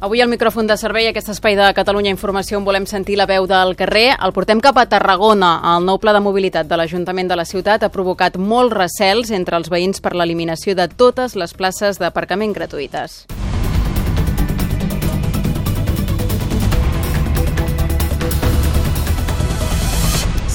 Avui 0.00 0.20
al 0.20 0.28
micròfon 0.30 0.68
de 0.70 0.76
servei, 0.78 1.08
aquest 1.10 1.32
espai 1.32 1.56
de 1.58 1.64
Catalunya 1.74 2.12
Informació, 2.14 2.60
on 2.60 2.66
volem 2.68 2.84
sentir 2.86 3.16
la 3.18 3.26
veu 3.26 3.48
del 3.50 3.74
carrer. 3.74 4.12
El 4.14 4.30
portem 4.36 4.62
cap 4.62 4.78
a 4.78 4.84
Tarragona. 4.86 5.56
El 5.74 5.88
nou 5.88 5.98
pla 5.98 6.14
de 6.14 6.22
mobilitat 6.22 6.70
de 6.70 6.78
l'Ajuntament 6.78 7.26
de 7.26 7.40
la 7.40 7.46
ciutat 7.48 7.82
ha 7.82 7.90
provocat 7.90 8.38
molts 8.38 8.76
recels 8.78 9.34
entre 9.34 9.58
els 9.58 9.66
veïns 9.74 9.98
per 9.98 10.14
l'eliminació 10.14 10.78
de 10.78 10.86
totes 10.86 11.34
les 11.34 11.50
places 11.50 11.98
d'aparcament 11.98 12.54
gratuïtes. 12.54 13.24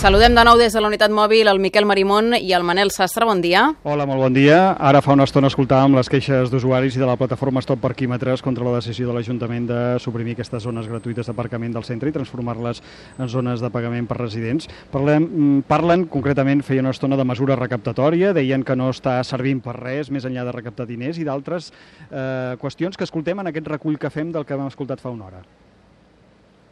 Saludem 0.04 0.34
de 0.36 0.44
nou 0.44 0.58
des 0.60 0.74
de 0.76 0.82
la 0.84 0.90
unitat 0.90 1.14
mòbil 1.16 1.48
el 1.48 1.62
Miquel 1.64 1.86
Marimón 1.88 2.34
i 2.36 2.50
el 2.52 2.66
Manel 2.68 2.90
Sastre. 2.92 3.24
Bon 3.24 3.40
dia. 3.40 3.62
Hola, 3.88 4.04
molt 4.04 4.20
bon 4.20 4.34
dia. 4.36 4.74
Ara 4.76 5.00
fa 5.00 5.14
una 5.16 5.24
estona 5.24 5.48
escoltàvem 5.48 5.96
les 5.96 6.12
queixes 6.12 6.52
d'usuaris 6.52 6.98
i 6.98 7.00
de 7.00 7.08
la 7.08 7.16
plataforma 7.16 7.64
Stop 7.64 7.80
Parquímetres 7.80 8.44
contra 8.44 8.68
la 8.68 8.82
decisió 8.82 9.08
de 9.08 9.16
l'Ajuntament 9.16 9.72
de 9.72 9.80
suprimir 10.04 10.36
aquestes 10.36 10.68
zones 10.68 10.92
gratuïtes 10.92 11.32
d'aparcament 11.32 11.72
del 11.72 11.88
centre 11.88 12.12
i 12.12 12.18
transformar-les 12.20 12.84
en 13.16 13.32
zones 13.32 13.64
de 13.64 13.72
pagament 13.72 14.12
per 14.12 14.20
residents. 14.20 14.68
Parlem, 14.92 15.24
mm, 15.24 15.66
parlen, 15.72 16.04
concretament, 16.12 16.68
feia 16.68 16.84
una 16.84 16.92
estona 16.92 17.16
de 17.16 17.24
mesura 17.24 17.56
recaptatòria, 17.56 18.36
deien 18.36 18.68
que 18.68 18.76
no 18.76 18.92
està 18.92 19.22
servint 19.24 19.64
per 19.64 19.80
res 19.80 20.12
més 20.12 20.26
enllà 20.28 20.44
de 20.44 20.52
recaptar 20.52 20.86
diners 20.86 21.18
i 21.18 21.24
d'altres 21.24 21.72
eh, 22.12 22.58
qüestions 22.60 22.98
que 22.98 23.08
escoltem 23.08 23.40
en 23.40 23.48
aquest 23.48 23.72
recull 23.72 23.98
que 23.98 24.12
fem 24.12 24.34
del 24.34 24.44
que 24.44 24.54
hem 24.54 24.68
escoltat 24.68 25.00
fa 25.00 25.16
una 25.16 25.32
hora. 25.32 25.46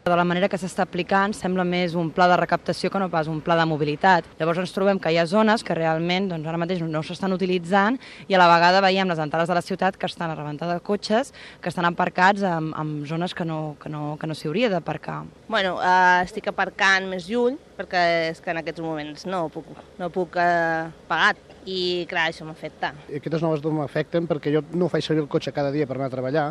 De 0.02 0.16
la 0.18 0.24
manera 0.26 0.48
que 0.50 0.58
s'està 0.58 0.82
aplicant 0.88 1.30
sembla 1.38 1.62
més 1.62 1.94
un 1.94 2.08
pla 2.10 2.26
de 2.32 2.38
recaptació 2.40 2.90
que 2.90 2.98
no 2.98 3.06
pas 3.14 3.28
un 3.30 3.38
pla 3.46 3.54
de 3.60 3.68
mobilitat. 3.70 4.26
Llavors 4.40 4.58
ens 4.64 4.72
trobem 4.74 4.98
que 4.98 5.12
hi 5.14 5.20
ha 5.22 5.28
zones 5.30 5.62
que 5.62 5.76
realment 5.78 6.32
doncs, 6.32 6.48
ara 6.50 6.58
mateix 6.58 6.80
no 6.82 7.04
s'estan 7.06 7.36
utilitzant 7.36 8.00
i 8.26 8.34
a 8.34 8.40
la 8.42 8.48
vegada 8.50 8.80
veiem 8.82 9.12
les 9.12 9.22
entrades 9.22 9.52
de 9.52 9.58
la 9.60 9.62
ciutat 9.62 10.00
que 10.02 10.10
estan 10.10 10.34
a 10.34 10.38
rebentar 10.40 10.72
de 10.72 10.80
cotxes, 10.82 11.30
que 11.62 11.70
estan 11.70 11.86
aparcats 11.86 12.42
en, 12.42 12.72
en 12.74 12.96
zones 13.06 13.36
que 13.38 13.46
no, 13.46 13.76
que 13.78 13.92
no, 13.94 14.16
que 14.18 14.26
no 14.26 14.34
s'hi 14.34 14.50
hauria 14.50 14.72
d'aparcar. 14.74 15.20
Bueno, 15.54 15.76
eh, 15.78 16.24
estic 16.26 16.50
aparcant 16.50 17.06
més 17.12 17.30
lluny 17.30 17.62
perquè 17.78 18.02
és 18.32 18.42
que 18.42 18.56
en 18.56 18.62
aquests 18.64 18.82
moments 18.82 19.30
no 19.30 19.44
puc, 19.54 19.70
no 20.02 20.10
puc 20.10 20.42
eh, 20.42 20.90
pagar 21.12 21.36
i 21.70 22.08
clar, 22.10 22.32
això 22.32 22.50
m'afecta. 22.50 22.96
Aquestes 23.06 23.46
noves 23.46 23.62
no 23.62 23.76
m'afecten 23.78 24.26
perquè 24.26 24.50
jo 24.58 24.66
no 24.74 24.90
faig 24.90 25.06
servir 25.06 25.22
el 25.28 25.30
cotxe 25.30 25.54
cada 25.54 25.70
dia 25.70 25.86
per 25.86 26.00
anar 26.00 26.10
a 26.10 26.16
treballar 26.18 26.50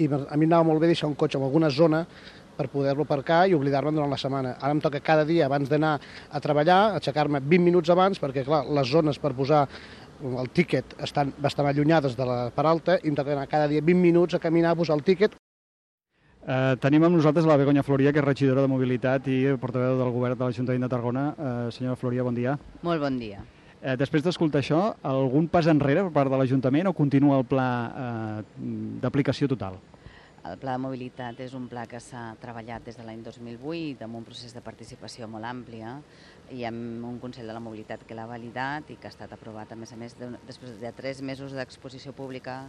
i 0.00 0.08
a 0.08 0.40
mi 0.40 0.48
anava 0.48 0.64
molt 0.70 0.80
bé 0.80 0.88
deixar 0.94 1.12
un 1.12 1.16
cotxe 1.20 1.36
en 1.36 1.44
alguna 1.44 1.68
zona 1.68 2.06
per 2.56 2.68
poder-lo 2.72 3.04
aparcar 3.04 3.44
i 3.48 3.54
oblidar-me'n 3.54 3.94
durant 3.94 4.10
la 4.10 4.20
setmana. 4.20 4.56
Ara 4.60 4.72
em 4.74 4.80
toca 4.80 5.00
cada 5.04 5.24
dia, 5.28 5.46
abans 5.46 5.68
d'anar 5.68 5.96
a 6.30 6.40
treballar, 6.40 6.96
aixecar-me 6.96 7.40
20 7.40 7.64
minuts 7.64 7.92
abans, 7.92 8.20
perquè, 8.22 8.44
clar, 8.46 8.64
les 8.66 8.90
zones 8.90 9.20
per 9.22 9.34
posar 9.36 9.66
el 10.24 10.48
tíquet 10.48 10.94
estan 11.04 11.32
bastant 11.38 11.68
allunyades 11.68 12.16
de 12.16 12.24
la 12.24 12.38
part 12.54 12.70
alta 12.70 12.94
i 13.02 13.10
em 13.10 13.16
toca 13.16 13.34
anar 13.34 13.48
cada 13.50 13.68
dia 13.68 13.82
20 13.84 14.00
minuts 14.00 14.34
a 14.34 14.40
caminar 14.40 14.72
a 14.72 14.78
posar 14.78 14.96
el 14.96 15.04
tíquet. 15.04 15.36
Eh, 16.46 16.76
tenim 16.78 17.02
amb 17.02 17.18
nosaltres 17.18 17.46
la 17.46 17.56
Begoña 17.58 17.82
Floria, 17.82 18.12
que 18.14 18.22
és 18.22 18.24
regidora 18.24 18.62
de 18.62 18.70
Mobilitat 18.70 19.26
i 19.26 19.40
portaveu 19.58 19.98
del 19.98 20.12
govern 20.14 20.38
de 20.38 20.46
l'Ajuntament 20.46 20.86
de 20.86 20.88
Tarragona. 20.92 21.24
Eh, 21.34 21.72
senyora 21.74 21.98
Floria, 21.98 22.22
bon 22.22 22.38
dia. 22.38 22.54
Molt 22.86 23.02
bon 23.02 23.18
dia. 23.18 23.42
Eh, 23.82 23.96
després 23.98 24.22
d'escoltar 24.22 24.62
això, 24.62 24.94
algun 25.02 25.48
pas 25.50 25.66
enrere 25.66 26.06
per 26.06 26.14
part 26.14 26.30
de 26.30 26.38
l'Ajuntament 26.38 26.86
o 26.86 26.94
continua 26.94 27.40
el 27.40 27.44
pla 27.50 27.66
eh, 27.90 28.44
d'aplicació 29.02 29.50
total? 29.50 29.80
El 30.46 30.58
pla 30.62 30.76
de 30.76 30.78
mobilitat 30.78 31.40
és 31.42 31.54
un 31.58 31.64
pla 31.66 31.86
que 31.90 31.98
s'ha 32.02 32.22
treballat 32.38 32.84
des 32.86 32.98
de 32.98 33.02
l'any 33.06 33.22
2008 33.26 34.04
amb 34.06 34.18
un 34.20 34.26
procés 34.26 34.54
de 34.54 34.62
participació 34.62 35.26
molt 35.30 35.48
àmplia 35.48 35.96
i 36.54 36.62
amb 36.68 37.02
un 37.08 37.18
Consell 37.18 37.48
de 37.48 37.54
la 37.56 37.62
Mobilitat 37.62 38.04
que 38.06 38.14
l'ha 38.14 38.26
validat 38.28 38.90
i 38.92 38.96
que 39.00 39.08
ha 39.08 39.12
estat 39.12 39.32
aprovat, 39.34 39.72
a 39.72 39.78
més 39.78 39.92
a 39.92 39.98
més, 39.98 40.14
de, 40.18 40.28
després 40.46 40.76
de 40.78 40.92
tres 40.94 41.22
mesos 41.22 41.56
d'exposició 41.56 42.12
pública 42.14 42.60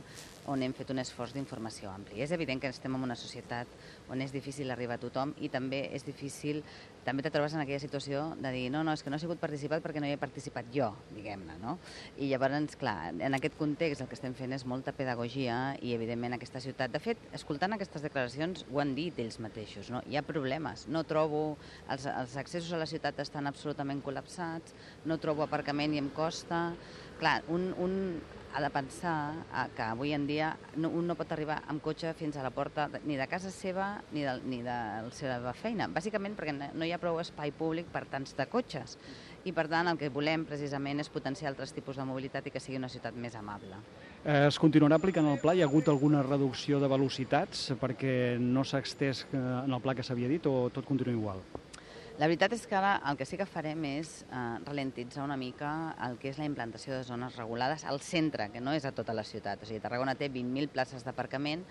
on 0.49 0.63
hem 0.65 0.73
fet 0.73 0.89
un 0.93 1.03
esforç 1.03 1.35
d'informació 1.35 1.91
ampli. 1.91 2.21
És 2.23 2.33
evident 2.33 2.61
que 2.63 2.71
estem 2.73 2.95
en 2.97 3.05
una 3.05 3.17
societat 3.19 3.69
on 4.09 4.21
és 4.25 4.33
difícil 4.33 4.71
arribar 4.73 4.97
a 4.97 5.03
tothom 5.03 5.35
i 5.37 5.51
també 5.53 5.83
és 5.93 6.05
difícil, 6.07 6.63
també 7.05 7.23
te 7.23 7.31
trobes 7.31 7.53
en 7.53 7.61
aquella 7.61 7.79
situació 7.79 8.23
de 8.41 8.51
dir 8.51 8.65
no, 8.73 8.81
no, 8.83 8.95
és 8.97 9.03
que 9.03 9.13
no 9.13 9.19
he 9.19 9.21
sigut 9.21 9.39
participat 9.39 9.83
perquè 9.85 10.01
no 10.01 10.09
hi 10.09 10.15
he 10.15 10.19
participat 10.19 10.71
jo, 10.73 10.89
diguem-ne, 11.13 11.59
no? 11.61 11.77
I 12.17 12.31
llavors, 12.31 12.75
clar, 12.79 13.13
en 13.13 13.37
aquest 13.37 13.55
context 13.59 14.01
el 14.01 14.09
que 14.09 14.17
estem 14.17 14.33
fent 14.35 14.57
és 14.57 14.65
molta 14.65 14.95
pedagogia 14.95 15.77
i, 15.81 15.93
evidentment, 15.95 16.35
aquesta 16.35 16.63
ciutat... 16.63 16.91
De 16.97 17.03
fet, 17.03 17.21
escoltant 17.35 17.66
aquestes 17.75 18.03
declaracions 18.05 18.63
ho 18.71 18.79
han 18.81 18.93
dit 18.97 19.17
ells 19.19 19.39
mateixos, 19.43 19.89
no? 19.93 20.01
Hi 20.07 20.17
ha 20.19 20.23
problemes, 20.25 20.85
no 20.87 21.03
trobo... 21.07 21.57
Els, 21.91 22.05
els 22.11 22.37
accessos 22.39 22.71
a 22.75 22.79
la 22.81 22.87
ciutat 22.89 23.19
estan 23.23 23.49
absolutament 23.49 24.01
col·lapsats, 24.05 24.75
no 25.09 25.19
trobo 25.21 25.45
aparcament 25.47 25.95
i 25.95 26.03
em 26.03 26.09
costa... 26.15 26.63
Clar, 27.17 27.41
un, 27.49 27.71
un 27.81 27.93
ha 28.53 28.61
de 28.61 28.69
pensar 28.69 29.33
que 29.75 29.83
avui 29.85 30.13
en 30.13 30.25
dia 30.25 30.55
no, 30.75 30.89
un 30.89 31.05
no 31.07 31.15
pot 31.19 31.31
arribar 31.33 31.59
amb 31.69 31.81
cotxe 31.83 32.13
fins 32.17 32.37
a 32.37 32.45
la 32.45 32.49
porta 32.49 32.87
ni 33.05 33.17
de 33.19 33.27
casa 33.29 33.51
seva 33.53 34.01
ni 34.11 34.23
de, 34.25 34.33
ni 34.49 34.61
de 34.65 34.77
la 35.05 35.13
seva 35.13 35.53
feina, 35.53 35.85
bàsicament 35.93 36.37
perquè 36.37 36.55
no 36.57 36.85
hi 36.85 36.93
ha 36.93 37.01
prou 37.01 37.19
espai 37.21 37.53
públic 37.53 37.91
per 37.93 38.07
tants 38.09 38.33
de 38.37 38.47
cotxes 38.49 38.97
i 39.45 39.53
per 39.53 39.67
tant 39.71 39.87
el 39.91 39.99
que 39.99 40.09
volem 40.13 40.43
precisament 40.47 40.99
és 41.03 41.11
potenciar 41.13 41.51
altres 41.51 41.71
tipus 41.75 41.99
de 41.99 42.07
mobilitat 42.07 42.47
i 42.47 42.53
que 42.53 42.61
sigui 42.63 42.79
una 42.81 42.89
ciutat 42.91 43.15
més 43.15 43.35
amable. 43.37 43.77
Eh, 44.25 44.47
es 44.47 44.57
continuarà 44.59 44.97
aplicant 44.97 45.29
el 45.29 45.39
pla? 45.39 45.53
Hi 45.55 45.61
ha 45.61 45.69
hagut 45.69 45.87
alguna 45.93 46.23
reducció 46.25 46.81
de 46.81 46.89
velocitats 46.91 47.69
perquè 47.79 48.37
no 48.41 48.65
s'ha 48.65 48.81
extès 48.83 49.23
eh, 49.29 49.37
en 49.37 49.71
el 49.71 49.83
pla 49.83 49.95
que 49.95 50.03
s'havia 50.03 50.31
dit 50.31 50.49
o 50.49 50.71
tot 50.73 50.87
continua 50.89 51.15
igual? 51.15 51.45
La 52.17 52.25
veritat 52.25 52.55
és 52.55 52.63
que 52.65 52.73
ara 52.73 52.95
el 53.05 53.17
que 53.17 53.27
sí 53.29 53.37
que 53.37 53.45
farem 53.45 53.83
és 53.85 54.23
eh, 54.25 54.37
ralentitzar 54.65 55.21
una 55.21 55.35
mica 55.37 55.69
el 56.01 56.15
que 56.17 56.31
és 56.31 56.39
la 56.41 56.47
implantació 56.49 56.95
de 56.95 57.03
zones 57.05 57.35
regulades 57.37 57.83
al 57.85 57.99
centre, 58.01 58.47
que 58.49 58.61
no 58.63 58.73
és 58.73 58.87
a 58.89 58.91
tota 58.97 59.13
la 59.13 59.21
ciutat. 59.21 59.61
O 59.61 59.69
sigui, 59.69 59.83
Tarragona 59.83 60.15
té 60.17 60.25
20.000 60.33 60.71
places 60.73 61.05
d'aparcament, 61.05 61.61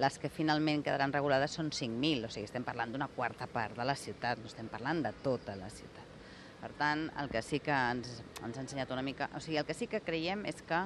les 0.00 0.16
que 0.22 0.30
finalment 0.32 0.80
quedaran 0.86 1.12
regulades 1.12 1.52
són 1.52 1.68
5.000, 1.68 2.24
o 2.24 2.32
sigui, 2.32 2.48
estem 2.48 2.64
parlant 2.64 2.94
d'una 2.94 3.10
quarta 3.12 3.44
part 3.52 3.76
de 3.76 3.84
la 3.84 3.98
ciutat, 3.98 4.40
no 4.40 4.48
estem 4.48 4.72
parlant 4.72 5.04
de 5.04 5.12
tota 5.20 5.58
la 5.60 5.68
ciutat. 5.68 6.16
Per 6.62 6.72
tant, 6.80 7.04
el 7.20 7.28
que 7.28 7.44
sí 7.44 7.60
que 7.60 7.76
ens, 7.76 8.22
ens 8.40 8.56
ha 8.56 8.64
ensenyat 8.64 8.96
una 8.96 9.04
mica... 9.04 9.28
O 9.36 9.44
sigui, 9.44 9.60
el 9.60 9.68
que 9.68 9.76
sí 9.76 9.84
que 9.84 10.00
creiem 10.00 10.46
és 10.48 10.64
que 10.64 10.80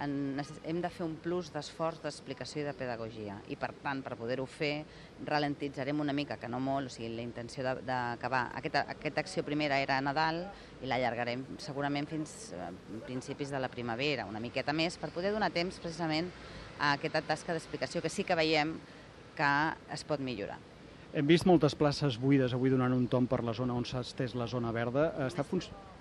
en, 0.00 0.40
hem 0.64 0.80
de 0.80 0.90
fer 0.92 1.04
un 1.04 1.16
plus 1.20 1.50
d'esforç 1.52 2.00
d'explicació 2.04 2.62
i 2.62 2.66
de 2.66 2.74
pedagogia 2.76 3.36
i 3.52 3.56
per 3.60 3.70
tant 3.82 4.00
per 4.04 4.16
poder-ho 4.18 4.46
fer 4.48 4.84
ralentitzarem 5.26 6.00
una 6.00 6.14
mica, 6.16 6.38
que 6.40 6.48
no 6.48 6.60
molt, 6.60 6.88
o 6.88 6.94
sigui 6.94 7.10
la 7.14 7.26
intenció 7.26 7.64
d'acabar, 7.86 8.46
aquesta, 8.56 8.86
aquesta 8.96 9.24
acció 9.24 9.44
primera 9.44 9.78
era 9.80 9.98
a 9.98 10.04
Nadal 10.04 10.42
i 10.80 10.88
l'allargarem 10.88 11.44
segurament 11.60 12.08
fins 12.08 12.54
a 12.56 12.70
principis 13.06 13.52
de 13.52 13.60
la 13.60 13.68
primavera, 13.72 14.26
una 14.26 14.40
miqueta 14.40 14.72
més, 14.72 14.96
per 14.96 15.12
poder 15.14 15.34
donar 15.34 15.52
temps 15.54 15.78
precisament 15.82 16.32
a 16.80 16.94
aquesta 16.96 17.22
tasca 17.22 17.54
d'explicació 17.56 18.00
que 18.00 18.12
sí 18.12 18.24
que 18.24 18.38
veiem 18.38 18.78
que 19.36 19.52
es 19.92 20.04
pot 20.04 20.20
millorar. 20.20 20.58
Hem 21.10 21.26
vist 21.26 21.46
moltes 21.48 21.74
places 21.74 22.16
buides 22.22 22.54
avui 22.54 22.70
donant 22.70 22.94
un 22.94 23.08
tom 23.10 23.26
per 23.26 23.42
la 23.42 23.54
zona 23.56 23.74
on 23.74 23.84
s'ha 23.84 24.04
estès 24.06 24.36
la 24.38 24.46
zona 24.46 24.70
verda. 24.72 25.10
Està 25.26 25.42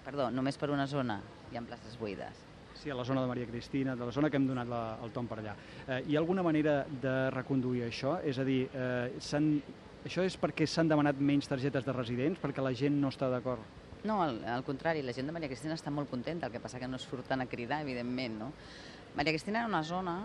Perdó, 0.06 0.30
només 0.30 0.58
per 0.58 0.70
una 0.70 0.86
zona 0.88 1.20
hi 1.50 1.58
ha 1.58 1.66
places 1.66 1.98
buides. 1.98 2.49
Sí, 2.79 2.90
a 2.90 2.95
la 2.95 3.03
zona 3.03 3.22
de 3.22 3.28
Maria 3.28 3.45
Cristina, 3.45 3.94
de 3.94 4.06
la 4.06 4.12
zona 4.12 4.29
que 4.29 4.38
hem 4.40 4.45
donat 4.47 4.69
la, 4.72 4.81
el 5.03 5.12
tom 5.12 5.28
per 5.28 5.41
allà. 5.41 5.51
Eh, 5.84 5.97
hi 6.07 6.16
ha 6.16 6.19
alguna 6.22 6.45
manera 6.45 6.85
de 6.88 7.16
reconduir 7.35 7.84
això? 7.84 8.13
És 8.23 8.40
a 8.40 8.45
dir, 8.47 8.69
eh, 8.72 9.09
això 9.19 10.23
és 10.23 10.38
perquè 10.40 10.63
s'han 10.63 10.88
demanat 10.88 11.19
menys 11.19 11.51
targetes 11.51 11.84
de 11.84 11.95
residents, 11.97 12.39
perquè 12.39 12.63
la 12.63 12.72
gent 12.72 12.95
no 13.01 13.12
està 13.12 13.28
d'acord? 13.28 13.59
No, 14.07 14.22
al, 14.23 14.39
al 14.47 14.63
contrari, 14.63 15.03
la 15.03 15.12
gent 15.12 15.28
de 15.28 15.35
Maria 15.35 15.51
Cristina 15.51 15.75
està 15.75 15.91
molt 15.91 16.07
contenta, 16.07 16.47
el 16.47 16.56
que 16.56 16.63
passa 16.63 16.79
que 16.79 16.88
no 16.88 16.95
es 16.95 17.03
surten 17.03 17.44
a 17.44 17.50
cridar, 17.51 17.81
evidentment, 17.84 18.39
no? 18.45 18.53
Maria 19.18 19.35
Cristina 19.35 19.59
era 19.59 19.68
una 19.68 19.84
zona 19.84 20.16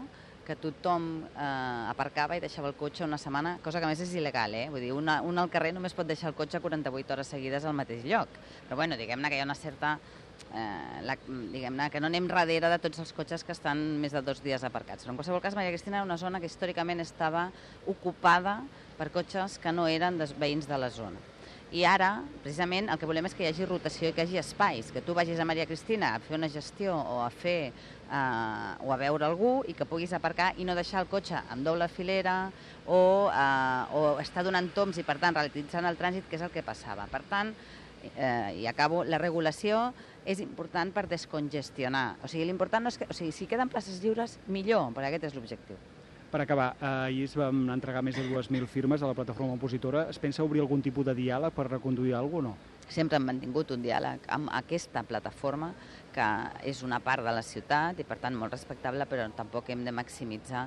que 0.44 0.56
tothom 0.60 1.06
eh, 1.24 1.44
aparcava 1.90 2.36
i 2.36 2.42
deixava 2.42 2.68
el 2.70 2.76
cotxe 2.78 3.06
una 3.06 3.18
setmana, 3.20 3.56
cosa 3.64 3.80
que 3.80 3.88
més 3.88 4.02
és 4.04 4.12
il·legal, 4.18 4.54
eh? 4.54 4.66
Vull 4.72 4.84
dir, 4.84 4.92
una, 4.96 5.20
un 5.24 5.40
al 5.40 5.50
carrer 5.52 5.72
només 5.76 5.96
pot 5.96 6.08
deixar 6.08 6.30
el 6.30 6.36
cotxe 6.38 6.60
48 6.60 7.16
hores 7.16 7.32
seguides 7.34 7.64
al 7.64 7.76
mateix 7.76 8.04
lloc. 8.04 8.38
Però 8.68 8.78
bueno, 8.80 8.98
diguem-ne 9.00 9.30
que 9.32 9.40
hi 9.40 9.42
ha 9.44 9.48
una 9.48 9.58
certa 9.58 9.96
eh, 10.54 11.16
diguem-ne, 11.52 11.90
que 11.90 12.00
no 12.00 12.08
anem 12.10 12.28
darrere 12.30 12.70
de 12.72 12.80
tots 12.82 13.02
els 13.02 13.12
cotxes 13.16 13.44
que 13.44 13.54
estan 13.56 13.80
més 14.00 14.14
de 14.14 14.22
dos 14.22 14.42
dies 14.44 14.64
aparcats. 14.64 15.04
Però 15.04 15.14
en 15.14 15.20
qualsevol 15.20 15.42
cas, 15.44 15.56
Maria 15.58 15.74
Cristina 15.74 16.00
era 16.00 16.08
una 16.08 16.18
zona 16.20 16.40
que 16.40 16.50
històricament 16.50 17.02
estava 17.04 17.48
ocupada 17.90 18.60
per 18.98 19.10
cotxes 19.14 19.58
que 19.58 19.72
no 19.74 19.88
eren 19.90 20.20
veïns 20.38 20.68
de 20.70 20.78
la 20.78 20.90
zona. 20.90 21.33
I 21.74 21.82
ara, 21.90 22.20
precisament, 22.44 22.86
el 22.86 23.00
que 23.02 23.06
volem 23.10 23.26
és 23.26 23.32
que 23.34 23.42
hi 23.42 23.48
hagi 23.48 23.66
rotació 23.66 24.06
i 24.06 24.14
que 24.14 24.22
hi 24.22 24.28
hagi 24.28 24.38
espais, 24.38 24.92
que 24.94 25.00
tu 25.02 25.14
vagis 25.16 25.40
a 25.42 25.46
Maria 25.48 25.64
Cristina 25.66 26.12
a 26.14 26.20
fer 26.22 26.36
una 26.36 26.46
gestió 26.46 26.94
o 26.94 27.16
a 27.24 27.30
fer 27.34 27.72
eh, 27.72 28.86
o 28.86 28.92
a 28.94 28.98
veure 29.00 29.26
algú 29.26 29.56
i 29.66 29.74
que 29.74 29.86
puguis 29.90 30.14
aparcar 30.14 30.52
i 30.54 30.66
no 30.68 30.76
deixar 30.78 31.00
el 31.02 31.08
cotxe 31.10 31.40
amb 31.40 31.66
doble 31.66 31.88
filera 31.90 32.36
o, 32.86 33.00
eh, 33.26 33.96
o 33.98 34.04
estar 34.22 34.44
donant 34.46 34.70
toms 34.76 35.02
i, 35.02 35.06
per 35.08 35.18
tant, 35.18 35.34
realitzant 35.34 35.90
el 35.90 35.98
trànsit, 35.98 36.28
que 36.30 36.38
és 36.38 36.46
el 36.46 36.54
que 36.54 36.62
passava. 36.62 37.08
Per 37.10 37.24
tant, 37.32 37.50
eh, 38.12 38.54
i 38.60 38.70
acabo, 38.70 39.02
la 39.02 39.18
regulació 39.18 39.88
és 40.30 40.38
important 40.46 40.94
per 40.94 41.08
descongestionar. 41.10 42.20
O 42.22 42.30
sigui, 42.30 42.46
l'important 42.46 42.86
no 42.86 42.94
és 42.94 43.02
que... 43.02 43.10
O 43.10 43.18
sigui, 43.18 43.34
si 43.34 43.50
queden 43.50 43.74
places 43.74 43.98
lliures, 44.04 44.38
millor, 44.46 44.92
perquè 44.94 45.10
aquest 45.10 45.32
és 45.32 45.34
l'objectiu. 45.40 45.82
Per 46.34 46.40
acabar, 46.42 46.72
ahir 46.82 47.28
es 47.28 47.36
vam 47.38 47.68
entregar 47.70 48.00
més 48.02 48.16
de 48.18 48.24
2.000 48.26 48.66
firmes 48.66 49.02
a 49.04 49.06
la 49.06 49.14
plataforma 49.14 49.54
opositora. 49.54 50.00
Es 50.10 50.16
pensa 50.18 50.42
obrir 50.42 50.64
algun 50.64 50.80
tipus 50.82 51.06
de 51.06 51.12
diàleg 51.14 51.54
per 51.54 51.68
reconduir 51.68 52.16
alguna 52.18 52.50
o 52.50 52.56
no? 52.56 52.72
Sempre 52.90 53.20
hem 53.20 53.28
mantingut 53.28 53.70
un 53.70 53.84
diàleg 53.84 54.26
amb 54.34 54.50
aquesta 54.58 55.04
plataforma, 55.06 55.68
que 56.10 56.26
és 56.66 56.82
una 56.82 56.98
part 56.98 57.22
de 57.22 57.36
la 57.36 57.44
ciutat 57.46 58.02
i, 58.02 58.08
per 58.08 58.18
tant, 58.18 58.34
molt 58.34 58.50
respectable, 58.50 59.06
però 59.06 59.28
tampoc 59.30 59.70
hem 59.70 59.86
de 59.86 59.94
maximitzar, 59.94 60.64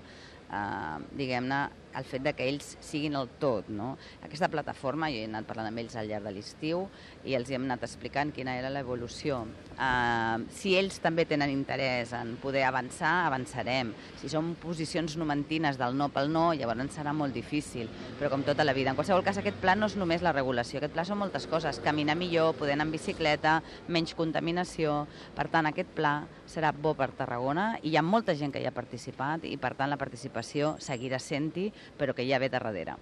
eh, 0.48 0.96
diguem-ne, 1.20 1.60
el 1.96 2.06
fet 2.08 2.24
de 2.26 2.34
que 2.38 2.48
ells 2.50 2.76
siguin 2.84 3.16
el 3.20 3.30
tot. 3.42 3.70
No? 3.70 3.96
Aquesta 4.26 4.50
plataforma, 4.52 5.12
jo 5.14 5.22
he 5.22 5.28
anat 5.30 5.48
parlant 5.50 5.70
amb 5.72 5.84
ells 5.84 5.96
al 5.96 6.10
llarg 6.10 6.28
de 6.28 6.34
l'estiu 6.36 6.86
i 7.28 7.36
els 7.38 7.50
hi 7.50 7.58
hem 7.58 7.68
anat 7.68 7.86
explicant 7.88 8.34
quina 8.36 8.58
era 8.60 8.72
l'evolució. 8.74 9.44
Uh, 9.78 10.44
si 10.54 10.74
ells 10.78 11.00
també 11.04 11.28
tenen 11.30 11.52
interès 11.54 12.14
en 12.18 12.36
poder 12.42 12.64
avançar, 12.68 13.28
avançarem. 13.28 13.94
Si 14.22 14.32
són 14.32 14.56
posicions 14.62 15.18
numantines 15.20 15.78
del 15.78 15.98
no 15.98 16.10
pel 16.14 16.32
no, 16.34 16.50
llavors 16.58 16.98
serà 16.98 17.14
molt 17.14 17.36
difícil, 17.36 17.90
però 18.20 18.32
com 18.34 18.44
tota 18.46 18.66
la 18.66 18.74
vida. 18.78 18.92
En 18.92 18.98
qualsevol 18.98 19.26
cas, 19.26 19.40
aquest 19.42 19.58
pla 19.62 19.76
no 19.78 19.90
és 19.90 19.98
només 20.00 20.24
la 20.26 20.34
regulació, 20.36 20.80
aquest 20.80 20.94
pla 20.94 21.06
són 21.08 21.22
moltes 21.22 21.48
coses. 21.50 21.82
Caminar 21.84 22.18
millor, 22.18 22.56
poder 22.58 22.76
anar 22.76 22.88
en 22.88 22.96
bicicleta, 22.96 23.60
menys 23.88 24.16
contaminació... 24.18 25.06
Per 25.38 25.48
tant, 25.54 25.68
aquest 25.70 25.90
pla 25.94 26.14
serà 26.50 26.72
bo 26.74 26.94
per 26.98 27.10
Tarragona 27.18 27.68
i 27.84 27.92
hi 27.92 27.98
ha 28.00 28.04
molta 28.06 28.34
gent 28.38 28.54
que 28.54 28.62
hi 28.62 28.66
ha 28.66 28.74
participat 28.74 29.46
i, 29.46 29.56
per 29.62 29.74
tant, 29.78 29.92
la 29.92 30.00
participació 30.00 30.76
seguirà 30.82 31.20
sent-hi 31.22 31.68
però 31.98 32.14
que 32.14 32.28
ja 32.28 32.40
ve 32.40 32.50
de 32.50 32.60
darrere. 32.60 32.98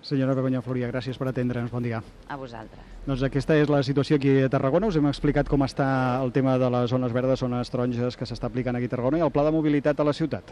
Senyora 0.00 0.32
Begoña 0.32 0.62
Floria, 0.64 0.88
gràcies 0.88 1.18
per 1.20 1.28
atendre'ns. 1.28 1.70
Bon 1.70 1.84
dia. 1.84 2.00
A 2.28 2.36
vosaltres. 2.40 2.80
Doncs 3.04 3.22
aquesta 3.26 3.56
és 3.60 3.68
la 3.68 3.82
situació 3.84 4.16
aquí 4.16 4.32
a 4.40 4.48
Tarragona. 4.48 4.88
Us 4.88 4.96
hem 4.96 5.08
explicat 5.10 5.48
com 5.48 5.60
està 5.66 5.88
el 6.24 6.32
tema 6.32 6.56
de 6.58 6.70
les 6.72 6.88
zones 6.90 7.12
verdes, 7.12 7.42
zones 7.44 7.68
taronges 7.72 8.16
que 8.16 8.28
s'està 8.28 8.48
aplicant 8.48 8.76
aquí 8.76 8.88
a 8.88 8.94
Tarragona 8.94 9.20
i 9.20 9.24
el 9.26 9.32
pla 9.34 9.44
de 9.44 9.52
mobilitat 9.52 10.00
a 10.00 10.06
la 10.08 10.16
ciutat. 10.16 10.48